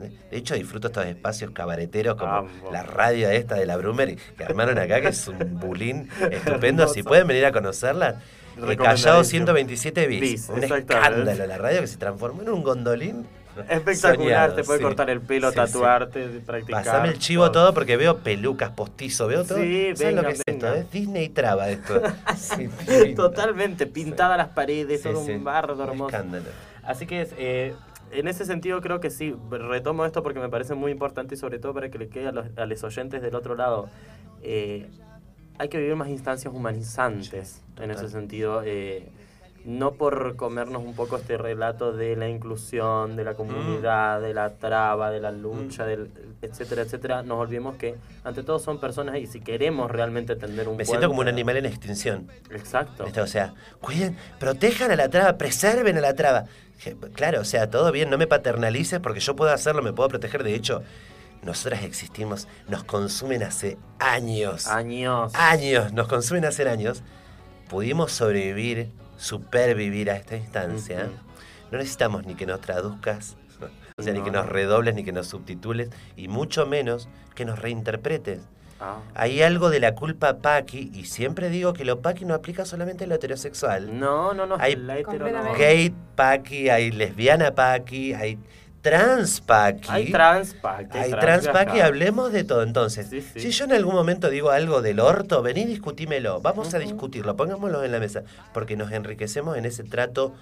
De 0.00 0.36
hecho, 0.36 0.54
disfruto 0.54 0.88
estos 0.88 1.06
espacios 1.06 1.50
cabareteros 1.52 2.16
como 2.16 2.30
Vamos. 2.32 2.50
la 2.72 2.82
radio 2.82 3.28
esta 3.30 3.54
de 3.56 3.66
la 3.66 3.76
Brumer 3.76 4.16
que 4.16 4.44
armaron 4.44 4.78
acá, 4.78 5.00
que 5.00 5.08
es 5.08 5.28
un 5.28 5.38
bulín 5.60 6.08
estupendo. 6.30 6.86
Si 6.88 7.02
pueden 7.02 7.26
venir 7.26 7.44
a 7.46 7.52
conocerla, 7.52 8.10
eh, 8.10 8.16
Callao 8.56 8.66
Recomendadísimo. 8.68 9.24
127 9.24 10.06
bis. 10.06 10.20
Bis, 10.20 10.48
un 10.48 10.62
escándalo 10.64 11.46
la 11.46 11.58
radio 11.58 11.80
que 11.80 11.86
se 11.86 11.96
transformó 11.96 12.42
en 12.42 12.48
un 12.50 12.62
gondolín. 12.62 13.26
Espectacular, 13.68 14.16
soñado, 14.50 14.54
te 14.56 14.64
puede 14.64 14.78
sí. 14.80 14.84
cortar 14.84 15.10
el 15.10 15.20
pelo, 15.20 15.48
Sí, 15.52 15.54
sí. 15.54 15.72
tatuarte, 15.72 16.26
practicar. 16.44 16.84
Pasame 16.84 17.08
el 17.10 17.18
chivo 17.20 17.52
todo 17.52 17.72
porque 17.72 17.96
veo 17.96 18.18
pelucas, 18.18 18.70
postizo, 18.70 19.28
veo 19.28 19.44
todo. 19.44 19.58
Sí, 19.58 19.92
¿Sabes 19.94 19.98
venga, 20.00 20.22
lo 20.22 20.28
que 20.28 20.34
es 20.34 20.42
esto? 20.44 20.74
Es 20.74 20.90
Disney 20.90 21.28
traba 21.28 21.68
esto. 21.70 22.02
Totalmente, 23.16 23.86
pintadas 23.86 24.38
las 24.38 24.48
paredes, 24.48 25.02
todo 25.02 25.20
un 25.20 25.44
bardo 25.44 25.74
Un 25.74 25.80
hermoso. 25.88 26.08
escándalo. 26.16 26.46
Así 26.82 27.06
que 27.06 27.28
eh, 27.38 27.74
en 28.14 28.28
ese 28.28 28.44
sentido 28.44 28.80
creo 28.80 29.00
que 29.00 29.10
sí, 29.10 29.34
retomo 29.50 30.04
esto 30.04 30.22
porque 30.22 30.40
me 30.40 30.48
parece 30.48 30.74
muy 30.74 30.92
importante 30.92 31.34
y 31.34 31.38
sobre 31.38 31.58
todo 31.58 31.74
para 31.74 31.90
que 31.90 31.98
le 31.98 32.08
quede 32.08 32.28
a 32.28 32.32
los, 32.32 32.46
a 32.56 32.66
los 32.66 32.84
oyentes 32.84 33.22
del 33.22 33.34
otro 33.34 33.54
lado. 33.54 33.88
Eh, 34.42 34.88
hay 35.58 35.68
que 35.68 35.78
vivir 35.78 35.96
más 35.96 36.08
instancias 36.08 36.52
humanizantes 36.52 37.62
en 37.80 37.90
ese 37.90 38.08
sentido. 38.08 38.62
eh, 38.64 39.08
no 39.64 39.92
por 39.94 40.36
comernos 40.36 40.82
un 40.82 40.94
poco 40.94 41.16
este 41.16 41.38
relato 41.38 41.92
de 41.92 42.16
la 42.16 42.28
inclusión, 42.28 43.16
de 43.16 43.24
la 43.24 43.34
comunidad, 43.34 44.20
de 44.20 44.34
la 44.34 44.50
traba, 44.54 45.10
de 45.10 45.20
la 45.20 45.32
lucha, 45.32 45.86
del, 45.86 46.10
etcétera, 46.42 46.82
etcétera, 46.82 47.22
nos 47.22 47.38
olvidemos 47.38 47.76
que 47.76 47.96
ante 48.24 48.42
todo 48.42 48.58
son 48.58 48.78
personas 48.78 49.16
y 49.16 49.26
si 49.26 49.40
queremos 49.40 49.90
realmente 49.90 50.36
tender 50.36 50.68
un 50.68 50.76
Me 50.76 50.84
siento 50.84 51.08
como 51.08 51.20
un 51.22 51.28
animal 51.28 51.56
en 51.56 51.66
extinción. 51.66 52.28
Exacto. 52.50 53.06
O 53.22 53.26
sea, 53.26 53.54
cuiden, 53.80 54.16
protejan 54.38 54.90
a 54.90 54.96
la 54.96 55.08
traba, 55.08 55.38
preserven 55.38 55.96
a 55.96 56.00
la 56.02 56.14
traba. 56.14 56.44
Claro, 57.14 57.40
o 57.40 57.44
sea, 57.44 57.70
todo 57.70 57.90
bien, 57.92 58.10
no 58.10 58.18
me 58.18 58.26
paternalices 58.26 59.00
porque 59.00 59.20
yo 59.20 59.36
puedo 59.36 59.52
hacerlo, 59.52 59.82
me 59.82 59.92
puedo 59.92 60.08
proteger. 60.08 60.44
De 60.44 60.54
hecho, 60.54 60.82
nosotras 61.42 61.84
existimos, 61.84 62.48
nos 62.68 62.84
consumen 62.84 63.42
hace 63.42 63.78
años. 63.98 64.66
Años. 64.66 65.34
años, 65.34 65.92
nos 65.92 66.08
consumen 66.08 66.44
hace 66.44 66.68
años, 66.68 67.02
pudimos 67.68 68.12
sobrevivir, 68.12 68.90
supervivir 69.16 70.10
a 70.10 70.16
esta 70.16 70.36
instancia. 70.36 71.10
No 71.70 71.78
necesitamos 71.78 72.26
ni 72.26 72.34
que 72.34 72.46
nos 72.46 72.60
traduzcas, 72.60 73.36
o 73.98 74.02
sea, 74.02 74.12
ni 74.12 74.22
que 74.22 74.30
nos 74.30 74.46
no. 74.46 74.52
redobles, 74.52 74.94
ni 74.94 75.04
que 75.04 75.12
nos 75.12 75.28
subtitules, 75.28 75.90
y 76.16 76.28
mucho 76.28 76.66
menos 76.66 77.08
que 77.34 77.44
nos 77.44 77.58
reinterpretes. 77.58 78.40
Ah. 78.84 78.98
Hay 79.14 79.40
algo 79.42 79.70
de 79.70 79.80
la 79.80 79.94
culpa 79.94 80.36
paqui, 80.38 80.90
y 80.92 81.06
siempre 81.06 81.48
digo 81.48 81.72
que 81.72 81.84
lo 81.84 82.00
paqui 82.00 82.24
no 82.26 82.34
aplica 82.34 82.66
solamente 82.66 83.04
a 83.04 83.06
lo 83.06 83.14
heterosexual. 83.14 83.98
No, 83.98 84.34
no, 84.34 84.44
no. 84.44 84.56
Hay 84.60 84.76
la 84.76 84.98
hetero 84.98 85.12
no. 85.12 85.18
Completamente. 85.24 85.58
Gay 85.58 85.94
paqui, 86.14 86.68
hay 86.68 86.90
lesbiana 86.90 87.54
paqui, 87.54 88.12
hay 88.12 88.38
trans 88.82 89.40
paqui. 89.40 89.88
Hay 89.88 90.12
trans 90.12 90.52
pack. 90.52 90.94
Hay 90.94 91.10
trans 91.12 91.48
paqui, 91.48 91.80
hablemos 91.80 92.30
de 92.32 92.44
todo. 92.44 92.62
Entonces, 92.62 93.08
Sí, 93.08 93.22
sí. 93.22 93.40
si 93.40 93.50
yo 93.50 93.64
en 93.64 93.72
algún 93.72 93.94
momento 93.94 94.28
digo 94.28 94.50
algo 94.50 94.82
del 94.82 95.00
orto, 95.00 95.40
vení 95.40 95.64
discutímelo. 95.64 96.42
Vamos 96.42 96.74
a 96.74 96.78
discutirlo, 96.78 97.34
pongámoslo 97.34 97.82
en 97.82 97.92
la 97.92 97.98
mesa. 97.98 98.24
Porque 98.52 98.76
nos 98.76 98.92
enriquecemos 98.92 99.56
en 99.56 99.64
ese 99.64 99.84
trato 99.84 100.34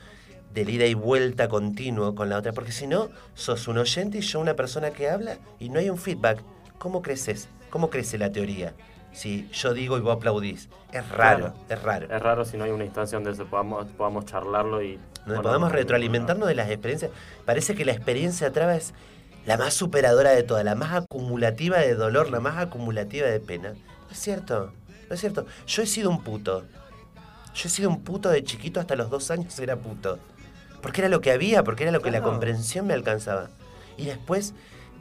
del 0.52 0.68
ida 0.70 0.86
y 0.86 0.94
vuelta 0.94 1.48
continuo 1.48 2.16
con 2.16 2.28
la 2.28 2.38
otra. 2.38 2.52
Porque 2.52 2.72
si 2.72 2.88
no, 2.88 3.10
sos 3.34 3.68
un 3.68 3.78
oyente 3.78 4.18
y 4.18 4.22
yo 4.22 4.40
una 4.40 4.54
persona 4.54 4.90
que 4.90 5.08
habla 5.08 5.36
y 5.60 5.68
no 5.68 5.78
hay 5.78 5.88
un 5.88 5.98
feedback. 5.98 6.42
¿Cómo 6.78 7.00
creces? 7.00 7.48
¿Cómo 7.72 7.88
crece 7.88 8.18
la 8.18 8.30
teoría? 8.30 8.74
Si 9.12 9.48
yo 9.50 9.72
digo 9.72 9.96
y 9.96 10.02
vos 10.02 10.16
aplaudís. 10.16 10.68
Es 10.92 11.08
raro, 11.08 11.38
Claro. 11.38 11.54
es 11.70 11.82
raro. 11.82 12.14
Es 12.14 12.22
raro 12.22 12.44
si 12.44 12.58
no 12.58 12.64
hay 12.64 12.70
una 12.70 12.84
instancia 12.84 13.16
donde 13.16 13.34
se 13.34 13.46
podamos, 13.46 13.86
podamos 13.96 14.26
charlarlo 14.26 14.82
y... 14.82 14.96
Donde 14.96 15.24
bueno, 15.24 15.42
podamos 15.42 15.72
retroalimentarnos 15.72 16.46
de 16.48 16.54
las 16.54 16.68
experiencias. 16.68 17.10
Parece 17.46 17.74
que 17.74 17.86
la 17.86 17.92
experiencia 17.92 18.52
traba 18.52 18.76
es 18.76 18.92
la 19.46 19.56
más 19.56 19.72
superadora 19.72 20.32
de 20.32 20.42
todas, 20.42 20.66
la 20.66 20.74
más 20.74 20.92
acumulativa 20.92 21.78
de 21.78 21.94
dolor, 21.94 22.30
la 22.30 22.40
más 22.40 22.58
acumulativa 22.58 23.26
de 23.26 23.40
pena. 23.40 23.70
No 23.70 24.10
es 24.12 24.18
cierto, 24.18 24.70
no 25.08 25.14
es 25.14 25.20
cierto. 25.20 25.46
Yo 25.66 25.82
he 25.82 25.86
sido 25.86 26.10
un 26.10 26.22
puto. 26.22 26.66
Yo 27.54 27.68
he 27.68 27.70
sido 27.70 27.88
un 27.88 28.02
puto 28.02 28.28
de 28.28 28.44
chiquito 28.44 28.80
hasta 28.80 28.96
los 28.96 29.08
dos 29.08 29.30
años 29.30 29.58
era 29.58 29.76
puto. 29.76 30.18
Porque 30.82 31.00
era 31.00 31.08
lo 31.08 31.22
que 31.22 31.30
había, 31.32 31.64
porque 31.64 31.84
era 31.84 31.92
lo 31.92 32.02
que 32.02 32.10
la 32.10 32.20
comprensión 32.20 32.86
me 32.86 32.92
alcanzaba. 32.92 33.48
Y 33.96 34.04
después 34.04 34.52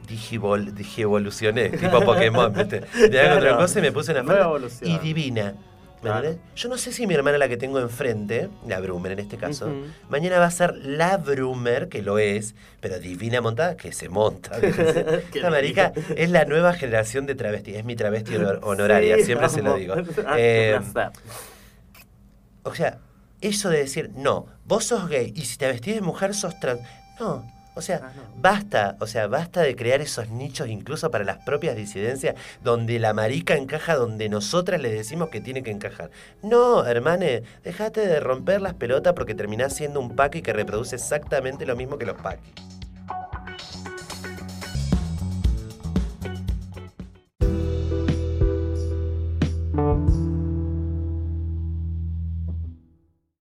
dije, 0.06 0.38
evol- 0.38 0.72
dije 0.72 1.02
evolucioné, 1.02 1.70
tipo 1.70 2.00
Pokémon, 2.00 2.52
¿viste? 2.54 2.80
De 3.08 3.20
hago 3.20 3.30
otra 3.38 3.40
Claro. 3.40 3.56
cosa 3.58 3.78
y 3.78 3.82
me 3.82 3.92
puse 3.92 4.12
una 4.12 4.20
evolución. 4.40 4.90
y 4.90 4.98
divina. 4.98 5.54
¿Me 6.02 6.10
Claro. 6.10 6.34
Yo 6.56 6.68
no 6.68 6.78
sé 6.78 6.92
si 6.92 7.06
mi 7.06 7.14
hermana, 7.14 7.38
la 7.38 7.48
que 7.48 7.56
tengo 7.56 7.78
enfrente, 7.78 8.48
la 8.66 8.80
Brumer 8.80 9.12
en 9.12 9.20
este 9.20 9.36
caso, 9.36 9.72
mañana 10.08 10.40
va 10.40 10.46
a 10.46 10.50
ser 10.50 10.74
la 10.74 11.16
Brumer, 11.16 11.88
que 11.88 12.02
lo 12.02 12.18
es, 12.18 12.56
pero 12.80 12.98
divina 12.98 13.40
montada, 13.40 13.76
que 13.76 13.92
se 13.92 14.08
monta. 14.08 14.58
Esta 14.58 15.48
marica 15.48 15.92
es 16.16 16.28
la 16.30 16.44
nueva 16.44 16.72
generación 16.74 17.24
de 17.26 17.36
travesti, 17.36 17.76
es 17.76 17.84
mi 17.84 17.94
travesti 17.94 18.34
honor- 18.34 18.58
honoraria, 18.64 19.14
Sí, 19.18 19.26
siempre 19.26 19.48
se 19.48 19.62
lo 19.62 19.76
digo. 19.76 19.94
Ah, 20.26 20.34
Eh, 20.38 20.80
o 22.64 22.74
sea, 22.74 22.98
eso 23.40 23.70
de 23.70 23.78
decir, 23.78 24.10
no, 24.16 24.46
vos 24.66 24.84
sos 24.84 25.08
gay 25.08 25.32
y 25.36 25.42
si 25.42 25.56
te 25.56 25.66
vestís 25.66 25.94
de 25.96 26.00
mujer 26.00 26.34
sos 26.34 26.58
trans. 26.60 26.80
No, 27.20 27.44
o 27.74 27.82
sea, 27.82 28.00
Ah, 28.02 28.12
no. 28.14 28.22
basta, 28.40 28.96
o 29.00 29.06
sea, 29.06 29.26
basta 29.26 29.60
de 29.62 29.74
crear 29.76 30.00
esos 30.00 30.28
nichos 30.28 30.68
incluso 30.68 31.10
para 31.10 31.24
las 31.24 31.38
propias 31.38 31.76
disidencias 31.76 32.34
donde 32.62 32.98
la 32.98 33.12
marica 33.14 33.54
encaja 33.56 33.94
donde 33.96 34.28
nosotras 34.28 34.80
le 34.80 34.92
decimos 34.92 35.28
que 35.30 35.40
tiene 35.40 35.62
que 35.62 35.70
encajar. 35.70 36.10
No, 36.42 36.84
hermane, 36.86 37.42
dejate 37.64 38.06
de 38.06 38.20
romper 38.20 38.60
las 38.60 38.74
pelotas 38.74 39.12
porque 39.14 39.34
terminás 39.34 39.74
siendo 39.74 40.00
un 40.00 40.14
paqui 40.16 40.42
que 40.42 40.52
reproduce 40.52 40.96
exactamente 40.96 41.66
lo 41.66 41.76
mismo 41.76 41.98
que 41.98 42.06
los 42.06 42.16
paquis. 42.20 42.52